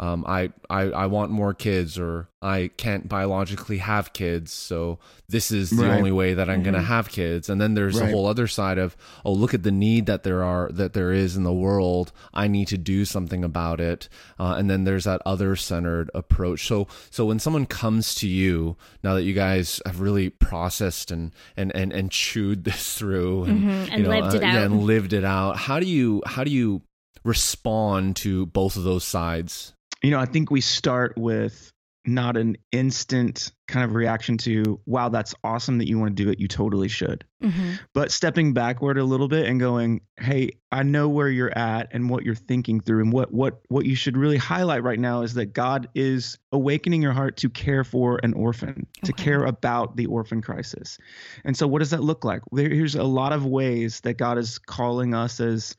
[0.00, 5.50] Um, I, I I want more kids, or I can't biologically have kids, so this
[5.50, 5.96] is the Right.
[5.96, 6.84] only way that I'm gonna Mhm.
[6.84, 7.48] have kids.
[7.50, 10.44] And then there's a whole other side of, oh, look at the need that there
[10.44, 12.12] are that there is in the world.
[12.32, 14.08] I need to do something about it.
[14.38, 16.66] Uh, and then there's that other centered approach.
[16.68, 21.32] So so when someone comes to you, now that you guys have really processed and
[21.56, 24.58] and and, and chewed this through and, Mhm, and you know, lived it uh, yeah,
[24.58, 24.64] out.
[24.66, 26.82] and lived it out, how do you how do you
[27.24, 29.72] respond to both of those sides?
[30.02, 31.72] You know, I think we start with
[32.06, 36.30] not an instant kind of reaction to, wow, that's awesome that you want to do
[36.30, 36.40] it.
[36.40, 37.24] You totally should.
[37.42, 37.78] Mhm.
[37.92, 42.08] But stepping backward a little bit and going, hey, I know where you're at and
[42.08, 43.02] what you're thinking through.
[43.02, 47.02] And what what what you should really highlight right now is that God is awakening
[47.02, 50.96] your heart to care for an orphan, to care about the orphan crisis.
[51.44, 52.40] And so what does that look like?
[52.50, 55.76] There, here's a lot of ways that God is calling us as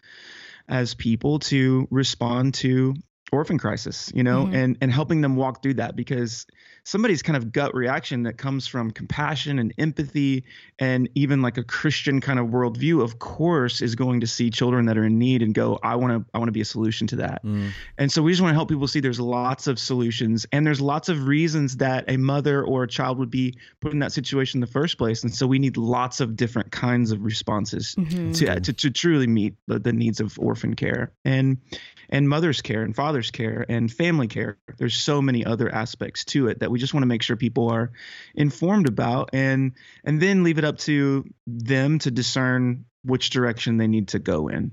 [0.68, 2.94] as people to respond to
[3.32, 4.54] orphan crisis you know Mhm.
[4.56, 6.46] and and helping them walk through that because
[6.84, 10.44] somebody's kind of gut reaction that comes from compassion and empathy
[10.80, 14.86] and even like a christian kind of worldview of course is going to see children
[14.86, 17.06] that are in need and go i want to i want to be a solution
[17.08, 17.72] to that Mm.
[17.98, 20.82] and so we just want to help people see there's lots of solutions and there's
[20.82, 24.58] lots of reasons that a mother or a child would be put in that situation
[24.58, 28.34] in the first place and so we need lots of different kinds of responses Mhm.
[28.38, 31.58] to, to to truly meet the, the needs of orphan care and
[32.10, 34.58] and mother's care and father's care and family care.
[34.78, 37.70] There's so many other aspects to it that we just want to make sure people
[37.70, 37.92] are
[38.36, 43.88] informed about and and then leave it up to them to discern which direction they
[43.88, 44.72] need to go in.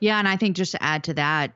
[0.00, 1.52] Yeah, and I think just to add to that,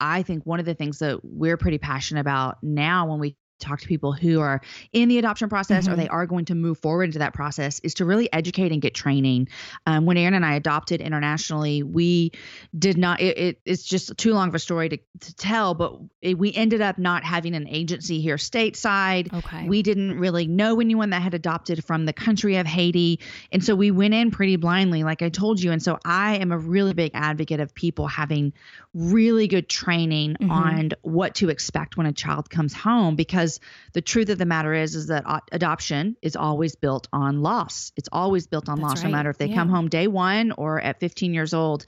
[0.00, 3.80] I think one of the things that we're pretty passionate about now when we talk
[3.80, 4.60] to people who are
[4.92, 5.96] in the adoption process or Mhm.
[5.96, 8.94] they are going to move forward into that process is to really educate and get
[8.94, 9.48] training.
[9.86, 12.32] Um, when Aaron and I adopted internationally, we
[12.78, 13.20] did not.
[13.20, 16.52] It, it, it's just too long of a story to, to tell, but it, we
[16.52, 19.32] ended up not having an agency here stateside.
[19.32, 19.68] Okay.
[19.68, 23.20] We didn't really know anyone that had adopted from the country of Haiti.
[23.52, 25.72] And so we went in pretty blindly, like I told you.
[25.72, 28.52] And so I am a really big advocate of people having
[28.94, 30.50] really good training Mhm.
[30.50, 33.51] on what to expect when a child comes home because
[33.92, 37.92] the truth of the matter is is that adoption is always built on loss.
[37.96, 39.10] It's always built on That's loss right.
[39.10, 39.54] no matter if they Yeah.
[39.56, 41.86] come home day 1 or at 15 years old.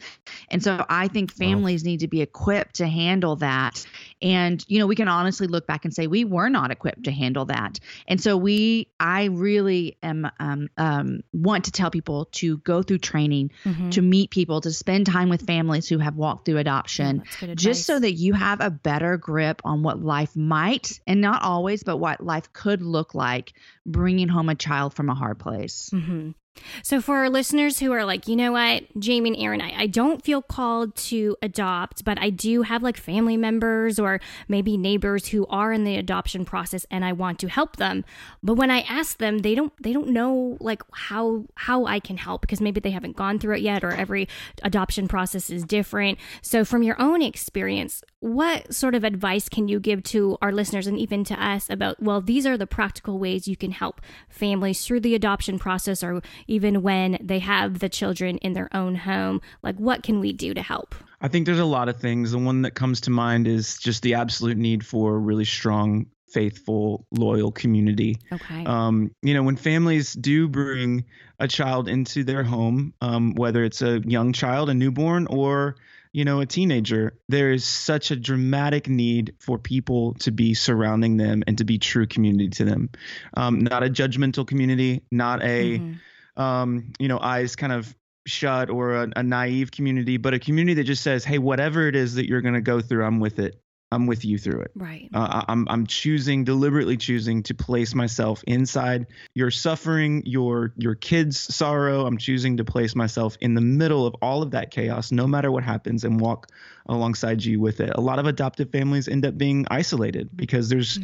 [0.50, 3.86] And so I think families need to be equipped to handle that.
[4.24, 7.10] And you know, we can honestly look back and say we were not equipped to
[7.12, 7.78] handle that.
[8.08, 12.98] And so we, I really am um, um, want to tell people to go through
[12.98, 13.90] training, Mhm.
[13.92, 17.22] to meet people, to spend time with families who have walked through adoption,
[17.54, 21.82] just so that you have a better grip on what life might, and not always,
[21.82, 23.52] but what life could look like
[23.84, 25.90] bringing home a child from a hard place.
[25.92, 26.34] Mhm.
[26.82, 29.86] So, for our listeners who are like, you know what, Jamie and Aaron, I, I
[29.86, 35.28] don't feel called to adopt, but I do have like family members or maybe neighbors
[35.28, 38.04] who are in the adoption process, and I want to help them.
[38.42, 42.16] But when I ask them, they don't they don't know like how how I can
[42.16, 44.28] help because maybe they haven't gone through it yet, or every
[44.62, 46.18] adoption process is different.
[46.42, 50.86] So, from your own experience, what sort of advice can you give to our listeners
[50.86, 54.84] and even to us about well, these are the practical ways you can help families
[54.86, 59.40] through the adoption process or even when they have the children in their own home?
[59.62, 60.94] Like, what can we do to help?
[61.20, 62.32] I think there's a lot of things.
[62.32, 66.06] The one that comes to mind is just the absolute need for a really strong,
[66.28, 68.18] faithful, loyal community.
[68.32, 68.64] Okay.
[68.66, 71.04] Um, you know, when families do bring
[71.38, 75.76] a child into their home, um, whether it's a young child, a newborn, or
[76.12, 81.16] you know, a teenager, there is such a dramatic need for people to be surrounding
[81.16, 82.88] them and to be true community to them.
[83.36, 85.96] Um, not a judgmental community, not a Mhm.
[86.36, 87.94] Um, you know, eyes kind of
[88.26, 91.96] shut or a, a naive community, but a community that just says, hey, whatever it
[91.96, 93.60] is that you're going to go through, I'm with it.
[93.94, 94.72] I'm with you through it.
[94.74, 95.08] Right.
[95.14, 101.54] Uh, I'm I'm choosing deliberately choosing to place myself inside your suffering, your your kids'
[101.54, 102.06] sorrow.
[102.06, 105.50] I'm choosing to place myself in the middle of all of that chaos, no matter
[105.50, 106.48] what happens, and walk
[106.86, 107.92] alongside you with it.
[107.94, 110.98] A lot of adoptive families end up being isolated because there's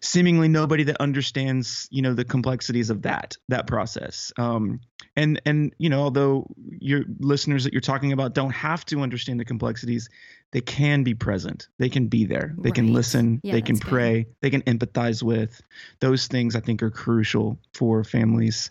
[0.00, 4.32] seemingly nobody that understands, you know, the complexities of that that process.
[4.36, 4.80] Um,
[5.16, 9.40] and and you know, although your listeners that you're talking about don't have to understand
[9.40, 10.08] the complexities,
[10.52, 11.68] they can be present.
[11.78, 12.54] They can be there.
[12.58, 13.40] They can listen.
[13.42, 13.90] Yeah, they can that's good.
[13.90, 14.26] pray.
[14.40, 15.60] They can empathize with.
[16.00, 18.70] Those things I think are crucial for families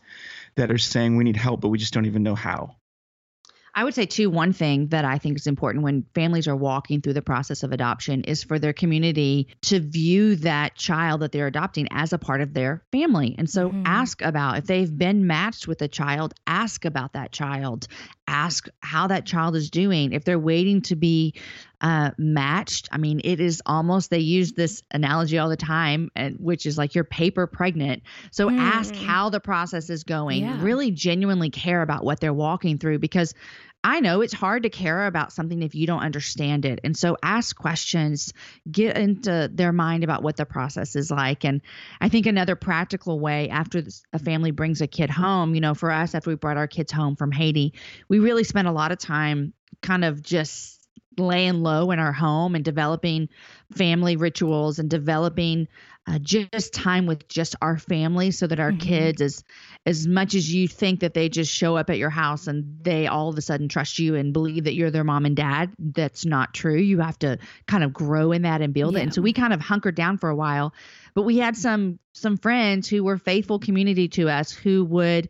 [0.56, 2.75] that are saying we need help, but we just don't even know how.
[3.80, 7.00] I would say too one thing that I think is important when families are walking
[7.00, 11.48] through the process of adoption is for their community to view that child that they're
[11.48, 13.36] adopting as a part of their family.
[13.38, 13.84] And so Mhm.
[13.86, 17.88] ask about if they've been matched with a child, ask about that child.
[18.28, 20.12] Ask how that child is doing.
[20.12, 21.36] If they're waiting to be
[21.82, 26.36] uh, matched, I mean, it is almost, they use this analogy all the time, and,
[26.38, 28.04] which is like you're paper pregnant.
[28.32, 29.06] So ask Mm.
[29.06, 30.42] how the process is going.
[30.42, 30.62] Yeah.
[30.62, 33.34] Really genuinely care about what they're walking through because
[33.84, 36.82] I know it's hard to care about something if you don't understand it.
[36.84, 38.34] And so ask questions,
[38.70, 41.46] get into their mind about what the process is like.
[41.46, 41.62] And
[42.02, 45.92] I think another practical way after a family brings a kid home, you know, for
[45.92, 47.74] us, after we brought our kids home from Haiti,
[48.10, 50.80] we really spent a lot of time kind of just
[51.18, 53.30] laying low in our home and developing
[53.72, 55.68] family rituals and developing
[56.10, 58.80] uh, just time with just our family so that our Mhm.
[58.80, 59.43] kids as
[59.86, 63.08] as much as you think that they just show up at your house and they
[63.08, 66.26] all of a sudden trust you and believe that you're their mom and dad that's
[66.26, 66.78] not true.
[66.78, 69.02] You have to kind of grow in that and build it.
[69.02, 70.74] And so we kind of hunkered down for a while
[71.13, 75.30] but we had some some friends who were faithful community to us who would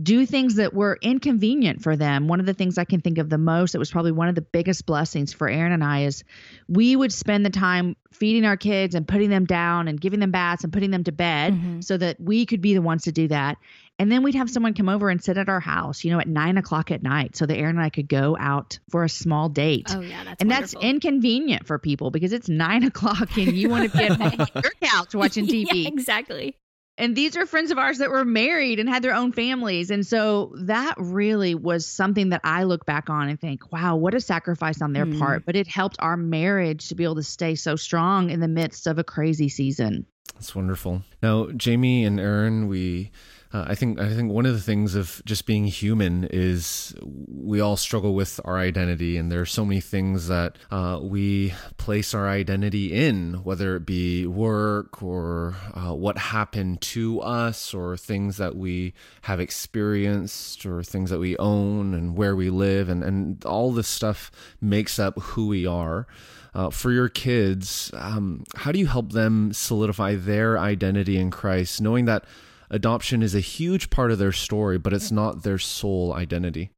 [0.00, 2.26] do things that were inconvenient for them.
[2.26, 4.34] One of the things I can think of the most, it was probably one of
[4.34, 6.24] the biggest blessings for Aaron and I, is
[6.66, 10.30] we would spend the time feeding our kids and putting them down and giving them
[10.30, 11.84] baths and putting them to bed Mhm.
[11.84, 13.58] so that we could be the ones to do that.
[13.98, 16.26] And then we'd have someone come over and sit at our house, you know, at
[16.26, 19.50] nine o'clock at night so that Aaron and I could go out for a small
[19.50, 19.88] date.
[19.94, 23.92] Oh yeah, that's and that's inconvenient for people because it's nine o'clock and you want
[23.92, 26.56] to be at on your couch watching TV Yeah, exactly.
[26.98, 30.06] And these are friends of ours that were married and had their own families and
[30.06, 34.20] so that really was something that i look back on and think wow what a
[34.20, 35.18] sacrifice on their Mm.
[35.18, 38.48] part but it helped our marriage to be able to stay so strong in the
[38.48, 41.02] midst of a crazy season That's wonderful.
[41.22, 43.10] Now, Jamie and Aaron, we,
[43.52, 47.60] uh, I think, I think one of the things of just being human is we
[47.60, 52.14] all struggle with our identity, and there are so many things that uh, we place
[52.14, 58.38] our identity in, whether it be work or uh, what happened to us, or things
[58.38, 63.44] that we have experienced, or things that we own, and where we live, and and
[63.44, 66.06] all this stuff makes up who we are.
[66.54, 71.80] Uh, for your kids, um, how do you help them solidify their identity in Christ,
[71.80, 72.24] knowing that
[72.72, 76.72] adoption is a huge part of their story, but it's not their sole identity?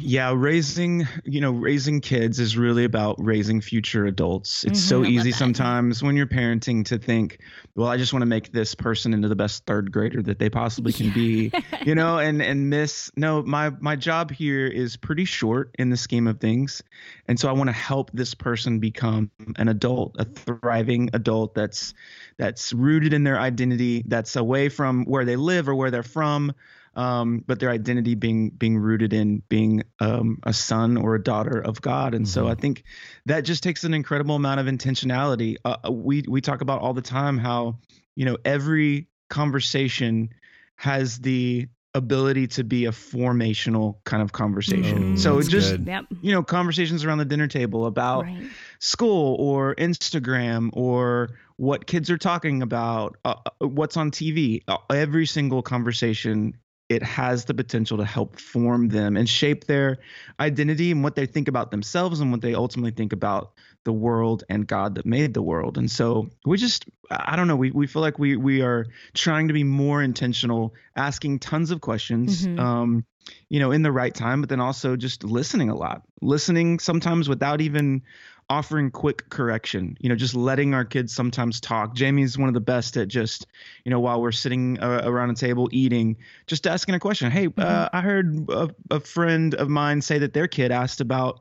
[0.00, 4.62] Yeah, raising, you know, raising kids is really about raising future adults.
[4.62, 7.40] It's Mhm, so easy sometimes when you're parenting to think,
[7.74, 10.48] well, I just want to make this person into the best third grader that they
[10.48, 15.24] possibly can be, you know, and and miss no, my my job here is pretty
[15.24, 16.80] short in the scheme of things.
[17.26, 21.94] And so I want to help this person become an adult, a thriving adult that's
[22.38, 26.52] that's rooted in their identity, that's away from where they live or where they're from
[26.96, 31.58] um, but their identity being being rooted in being um, a son or a daughter
[31.60, 32.14] of God.
[32.14, 32.50] And so Mhm.
[32.50, 32.84] I think
[33.26, 35.56] that just takes an incredible amount of intentionality.
[35.64, 37.78] Uh, we we talk about all the time how
[38.16, 40.30] you know every conversation
[40.76, 45.14] has the ability to be a formational kind of conversation.
[45.14, 46.04] Mm, so that's just good.
[46.22, 48.48] You know conversations around the dinner table about Right.
[48.80, 54.62] school or Instagram or what kids are talking about, uh, uh, what's on TV.
[54.66, 56.54] Uh, every single conversation
[56.94, 59.98] it has the potential to help form them and shape their
[60.40, 63.52] identity and what they think about themselves and what they ultimately think about
[63.84, 65.76] the world and God that made the world.
[65.76, 69.48] And so we just I don't know, we, we feel like we we are trying
[69.48, 72.46] to be more intentional, asking tons of questions.
[72.46, 72.58] Mhm.
[72.58, 73.04] Um,
[73.48, 76.02] you know, in the right time, but then also just listening a lot.
[76.20, 78.02] Listening sometimes without even
[78.48, 79.96] offering quick correction.
[80.00, 81.94] You know, just letting our kids sometimes talk.
[81.94, 83.46] Jamie's one of the best at just,
[83.84, 86.16] you know, while we're sitting uh, around a table eating,
[86.46, 87.30] just asking a question.
[87.30, 91.40] Hey, uh, I heard a, a friend of mine say that their kid asked about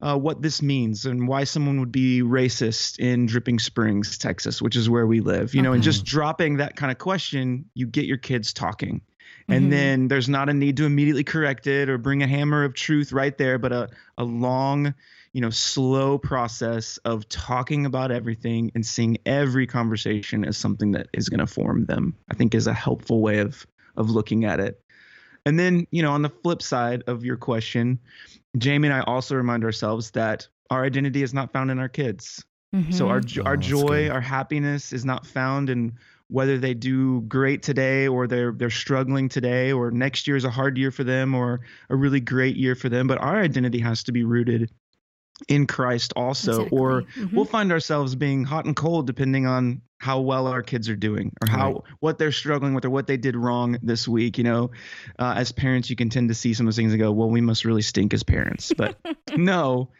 [0.00, 4.76] uh, what this means and why someone would be racist in Dripping Springs, Texas, which
[4.76, 5.54] is where we live.
[5.54, 9.00] You know, and just dropping that kind of question, you get your kids talking.
[9.48, 9.70] And Mhm.
[9.70, 13.12] then there's not a need to immediately correct it or bring a hammer of truth
[13.12, 14.94] right there, but a, a long,
[15.32, 21.08] you know, slow process of talking about everything and seeing every conversation as something that
[21.12, 23.66] is going to form them, I think is a helpful way of
[23.96, 24.80] of looking at it.
[25.46, 27.98] And then, you know, on the flip side of your question,
[28.58, 32.44] Jamie and I also remind ourselves that our identity is not found in our kids.
[32.90, 33.10] So Mhm.
[33.10, 34.10] our jo- Oh, our joy, good.
[34.10, 35.92] our happiness is not found in
[36.28, 40.50] whether they do great today or they're they're struggling today or next year is a
[40.50, 44.02] hard year for them or a really great year for them, but our identity has
[44.04, 44.70] to be rooted
[45.48, 47.24] in Christ also or Exactly.
[47.24, 47.32] Mhm.
[47.32, 51.30] we'll find ourselves being hot and cold depending on how well our kids are doing
[51.42, 51.82] or how Right.
[52.00, 54.70] what they're struggling with or what they did wrong this week you know
[55.18, 57.28] uh, as parents you can tend to see some of those things and go well
[57.30, 58.98] we must really stink as parents but
[59.36, 59.90] no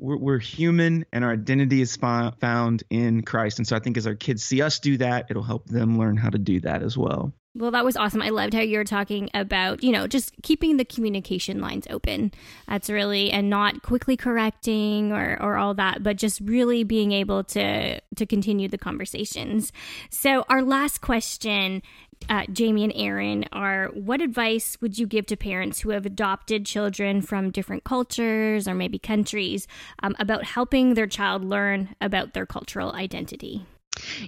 [0.00, 4.06] we're, we're human and our identity is found in christ and so i think as
[4.06, 6.96] our kids see us do that it'll help them learn how to do that as
[6.96, 8.22] well Well, that was awesome.
[8.22, 12.30] I loved how you were talking about, you know, just keeping the communication lines open.
[12.68, 17.42] That's really and not quickly correcting or or all that, but just really being able
[17.44, 19.72] to to continue the conversations.
[20.10, 21.82] So, our last question,
[22.28, 26.66] uh, Jamie and Aaron, are what advice would you give to parents who have adopted
[26.66, 29.66] children from different cultures or maybe countries
[30.02, 33.64] um, about helping their child learn about their cultural identity?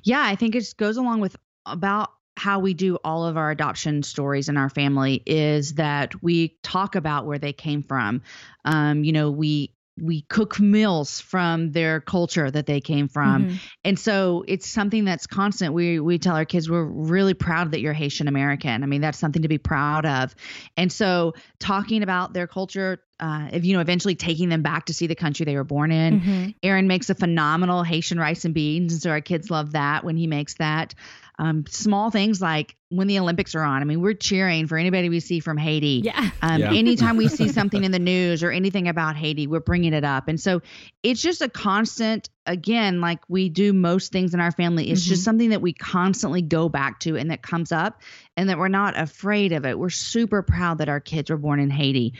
[0.02, 1.36] Yeah, I think it goes along with
[1.66, 6.56] about how we do all of our adoption stories in our family is that we
[6.62, 8.22] talk about where they came from.
[8.64, 13.44] Um, you know, we we cook meals from their culture that they came from.
[13.44, 13.58] Mhm.
[13.84, 15.74] And so it's something that's constant.
[15.74, 18.82] We we tell our kids we're really proud that you're Haitian American.
[18.82, 20.34] I mean, that's something to be proud of.
[20.76, 24.94] And so talking about their culture, uh, if you know, eventually taking them back to
[24.94, 26.20] see the country they were born in.
[26.20, 26.54] Mhm.
[26.62, 30.16] Aaron makes a phenomenal Haitian rice and beans, and so our kids love that when
[30.16, 30.94] he makes that.
[31.38, 33.80] Um, small things like when the Olympics are on.
[33.80, 36.02] I mean, we're cheering for anybody we see from Haiti.
[36.04, 36.30] Yeah.
[36.42, 36.72] Um, Yeah.
[36.74, 40.28] Anytime we see something in the news or anything about Haiti, we're bringing it up.
[40.28, 40.60] And so
[41.02, 45.24] it's just a constant, again, like we do most things in our family, it's just
[45.24, 48.02] something that we constantly go back to and that comes up
[48.36, 49.78] and that we're not afraid of it.
[49.78, 52.12] We're super proud that our kids were born in Haiti.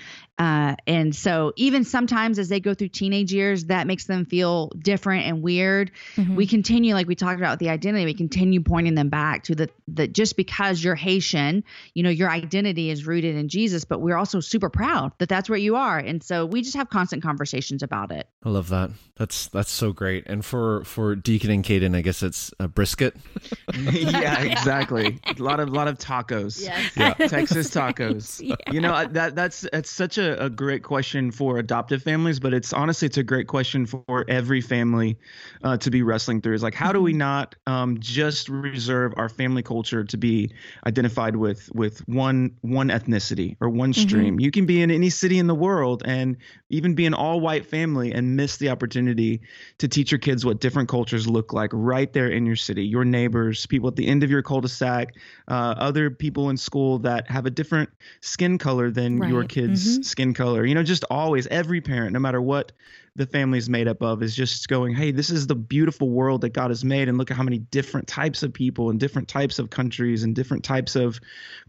[0.43, 4.71] Uh, and so even sometimes as they go through teenage years, that makes them feel
[4.77, 5.93] different and weird.
[6.17, 6.35] Mhm.
[6.35, 9.55] We continue, like we talked about with the identity, we continue pointing them back to
[9.55, 11.63] the, the just because you're Haitian,
[11.95, 15.49] you know, your identity is rooted in Jesus, but we're also super proud that that's
[15.49, 15.99] where you are.
[15.99, 18.27] And so we just have constant conversations about it.
[18.45, 18.91] I love that.
[19.17, 20.25] That's that's so great.
[20.27, 23.15] And for for Deacon and Caden, I guess it's a brisket.
[23.93, 26.93] yeah exactly a lot of lot of tacos Yes.
[26.97, 28.57] yeah texas tacos Yeah.
[28.73, 32.73] you know that that's that's such a, a great question for adoptive families but it's
[32.73, 35.19] honestly it's a great question for every family
[35.63, 39.29] uh, to be wrestling through is like how do we not um, just reserve our
[39.29, 40.51] family culture to be
[40.87, 45.39] identified with with one one ethnicity or one stream you can be in any city
[45.39, 46.37] in the world and
[46.71, 49.41] even be an all white family and miss the opportunity
[49.79, 53.05] to teach your kids what different cultures look like right there in your city your
[53.05, 55.15] neighbors people at the end of your cul-de-sac
[55.49, 59.49] uh, other people in school that have a different skin color than your Right.
[59.49, 60.05] kids Mhm.
[60.13, 62.71] Skin color you know just always every parent no matter what
[63.17, 66.43] the family is made up of is just going hey this is the beautiful world
[66.43, 69.27] that god has made and look at how many different types of people and different
[69.27, 71.19] types of countries and different types of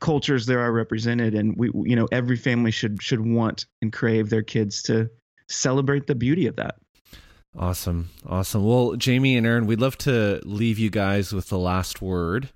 [0.02, 4.30] cultures there are represented and we you know every family should should want and crave
[4.30, 5.10] their kids to
[5.48, 6.76] celebrate the beauty of that
[7.56, 8.10] Awesome.
[8.26, 8.66] Awesome.
[8.66, 12.50] Well, Jamie and Aaron, we'd love to leave you guys with the last word.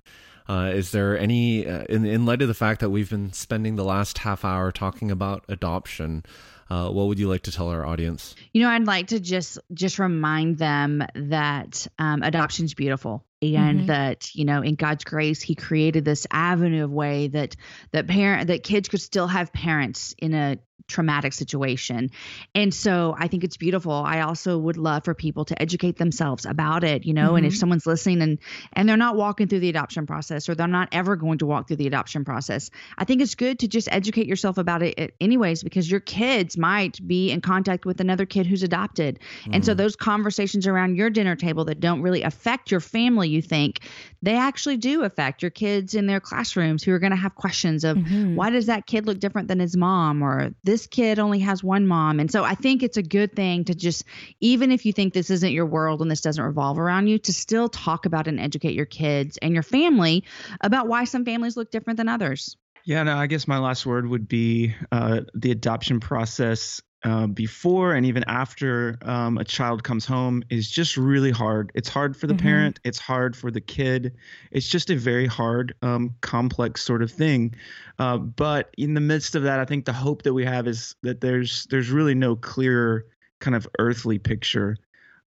[0.48, 3.76] Uh, is there any, uh, in, in light of the fact that we've been spending
[3.76, 6.24] the last half hour talking about adoption,
[6.70, 8.34] uh, what would you like to tell our audience?
[8.52, 13.24] You know, I'd like to just just remind them that um, adoption's beautiful.
[13.40, 13.86] and Mhm.
[13.86, 17.54] that you know in god's grace he created this avenue of way that
[17.92, 22.10] that parent that kids could still have parents in a traumatic situation
[22.54, 26.46] and so i think it's beautiful i also would love for people to educate themselves
[26.46, 27.56] about it you know and if Mhm.
[27.56, 28.38] someone's listening and
[28.72, 31.68] and they're not walking through the adoption process or they're not ever going to walk
[31.68, 35.62] through the adoption process i think it's good to just educate yourself about it anyways
[35.62, 39.18] because your kids might be in contact with another kid who's adopted
[39.52, 43.42] and so those conversations around your dinner table that don't really affect your family, you
[43.42, 43.80] think,
[44.22, 47.84] they actually do affect your kids in their classrooms who are going to have questions
[47.84, 48.34] of Mhm.
[48.34, 51.86] why does that kid look different than his mom or this kid only has one
[51.86, 52.20] mom.
[52.20, 54.04] And so I think it's a good thing to just
[54.40, 57.32] even if you think this isn't your world and this doesn't revolve around you to
[57.32, 60.24] still talk about and educate your kids and your family
[60.60, 62.56] about why some families look different than others.
[62.84, 67.94] Yeah, no, I guess my last word would be uh, the adoption process uh, before
[67.94, 71.70] and even after um, a child comes home is just really hard.
[71.74, 72.38] It's hard for the Mhm.
[72.38, 74.16] parent, it's hard for the kid.
[74.50, 77.54] It's just a very hard, um, complex sort of thing.
[77.98, 80.94] Uh, but in the midst of that, I think the hope that we have is
[81.02, 83.06] that there's there's really no clear
[83.40, 84.76] kind of earthly picture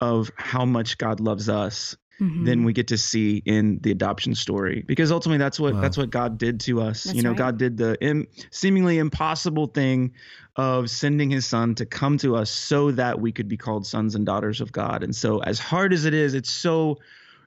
[0.01, 2.45] of how much God loves us Mhm.
[2.45, 5.81] than we get to see in the adoption story because ultimately that's what Wow.
[5.81, 7.05] that's what God did to us.
[7.05, 7.37] That's you know, right.
[7.37, 10.11] God did the Im- seemingly impossible thing
[10.55, 14.13] of sending his son to come to us so that we could be called sons
[14.13, 15.03] and daughters of God.
[15.03, 16.99] And so as hard as it is, it's so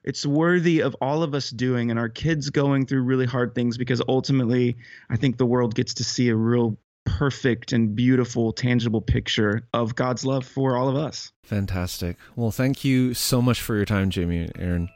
[0.03, 3.77] it's worthy of all of us doing and our kids going through really hard things
[3.77, 4.77] because ultimately
[5.09, 9.95] I think the world gets to see a real perfect and beautiful tangible picture of
[9.95, 11.31] God's love for all of us.
[11.43, 12.17] Fantastic.
[12.35, 14.89] Well, thank you so much for your time, Jamie and Aaron.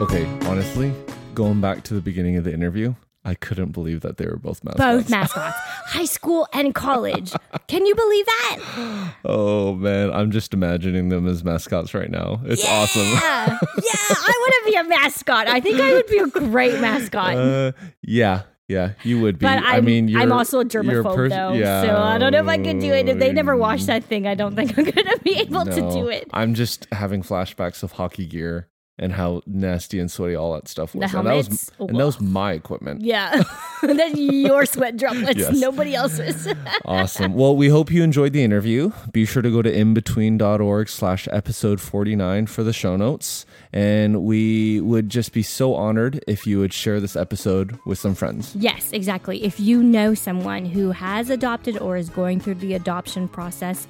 [0.00, 0.92] Okay, honestly,
[1.34, 2.94] going back to the beginning of the interview,
[3.24, 4.78] I couldn't believe that they were both mascots.
[4.80, 5.56] Both mascots,
[5.86, 7.32] high school and college.
[7.68, 9.14] Can you believe that?
[9.24, 12.40] Oh man, I'm just imagining them as mascots right now.
[12.44, 13.02] It's awesome.
[13.02, 13.92] Yeah, yeah.
[14.10, 15.46] I want to be a mascot.
[15.46, 17.36] I think I would be a great mascot.
[17.36, 19.46] Uh, yeah, yeah, you would be.
[19.46, 21.82] but I'm, I mean, I'm also a germaphobe pers- though, yeah.
[21.82, 23.08] so I don't know if I could do it.
[23.08, 26.08] If they never wash that thing, I don't think I'm gonna be able to do
[26.08, 26.28] it.
[26.32, 28.68] I'm just having flashbacks of hockey gear
[28.98, 31.10] and how nasty and sweaty all that stuff was.
[31.10, 33.00] The and that was and that was my equipment.
[33.02, 33.42] Yeah,
[33.82, 35.58] that's your sweat droplets, Yes.
[35.58, 36.46] nobody else's.
[36.84, 37.34] Awesome.
[37.34, 38.92] Well, we hope you enjoyed the interview.
[39.12, 43.46] Be sure to go to IMbetween.org slash episode 49 for the show notes.
[43.72, 48.14] And we would just be so honored if you would share this episode with some
[48.14, 48.54] friends.
[48.56, 49.44] Yes, exactly.
[49.44, 53.86] If you know someone who has adopted or is going through the adoption process,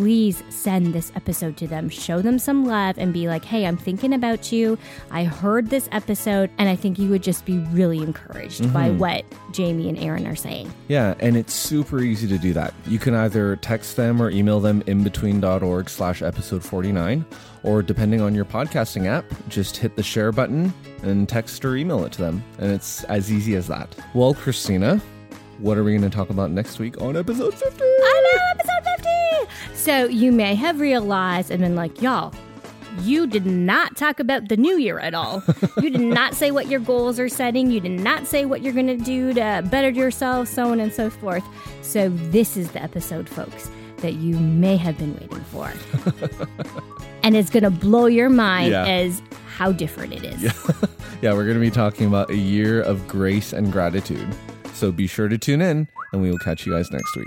[0.00, 1.90] please send this episode to them.
[1.90, 4.78] Show them some love and be like, hey, I'm thinking about you.
[5.10, 8.98] I heard this episode, and I think you would just be really encouraged by mm-hmm.
[8.98, 10.72] what Jamie and Aaron are saying.
[10.88, 12.72] Yeah, and it's super easy to do that.
[12.86, 17.22] You can either text them or email them IMbetween.org slash episode 49,
[17.62, 20.72] or depending on your podcasting app, just hit the share button
[21.02, 22.42] and text or email it to them.
[22.58, 23.94] And it's as easy as that.
[24.14, 24.96] Well, Christina,
[25.58, 27.89] what are we going to talk about next week on episode 50?
[29.80, 32.34] So you may have realized and been like, y'all,
[33.00, 35.42] you did not talk about the new year at all.
[35.80, 37.70] you did not say what your goals are setting.
[37.70, 40.92] You did not say what you're going to do to better yourself, so on and
[40.92, 41.42] so forth.
[41.80, 45.72] So, this is the episode, folks, that you may have been waiting for.
[47.22, 48.84] and it's going to blow your mind Yeah.
[48.86, 49.22] as
[49.56, 50.52] how different it is.
[51.22, 54.26] Yeah, we're going to be talking about a year of grace and gratitude.
[54.72, 57.26] So be sure to tune in, and we will catch you guys next week.